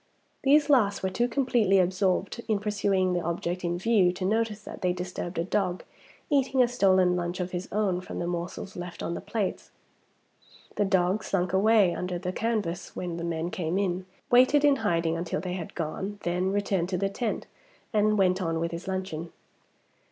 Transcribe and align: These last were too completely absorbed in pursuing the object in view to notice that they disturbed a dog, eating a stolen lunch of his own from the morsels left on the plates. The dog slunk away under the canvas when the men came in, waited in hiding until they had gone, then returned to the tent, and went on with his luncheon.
These 0.41 0.67
last 0.67 1.03
were 1.03 1.11
too 1.11 1.27
completely 1.27 1.77
absorbed 1.77 2.41
in 2.47 2.57
pursuing 2.57 3.13
the 3.13 3.21
object 3.21 3.63
in 3.63 3.77
view 3.77 4.11
to 4.13 4.25
notice 4.25 4.63
that 4.63 4.81
they 4.81 4.93
disturbed 4.93 5.37
a 5.37 5.43
dog, 5.43 5.83
eating 6.27 6.63
a 6.63 6.67
stolen 6.67 7.15
lunch 7.15 7.39
of 7.39 7.51
his 7.51 7.69
own 7.71 8.01
from 8.01 8.17
the 8.17 8.25
morsels 8.25 8.75
left 8.75 9.03
on 9.03 9.13
the 9.13 9.21
plates. 9.21 9.69
The 10.75 10.85
dog 10.85 11.23
slunk 11.23 11.53
away 11.53 11.93
under 11.93 12.17
the 12.17 12.33
canvas 12.33 12.95
when 12.95 13.17
the 13.17 13.23
men 13.23 13.51
came 13.51 13.77
in, 13.77 14.07
waited 14.31 14.65
in 14.65 14.77
hiding 14.77 15.17
until 15.17 15.39
they 15.39 15.53
had 15.53 15.75
gone, 15.75 16.17
then 16.23 16.51
returned 16.51 16.89
to 16.89 16.97
the 16.97 17.07
tent, 17.07 17.45
and 17.93 18.17
went 18.17 18.41
on 18.41 18.59
with 18.59 18.71
his 18.71 18.87
luncheon. 18.87 19.31